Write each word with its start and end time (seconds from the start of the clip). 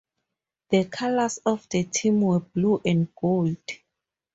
The 0.71 0.85
colors 0.85 1.37
of 1.45 1.69
the 1.69 1.83
team 1.83 2.21
were 2.21 2.39
blue 2.39 2.81
and 2.83 3.13
gold. 3.15 3.57